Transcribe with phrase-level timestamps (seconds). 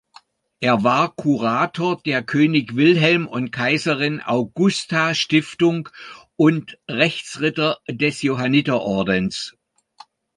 [0.61, 5.89] Er war Kurator der "König-Wilhelm- und Kaiserin-Augusta-Stiftung"
[6.35, 9.55] und Rechtsritter des Johanniterordens.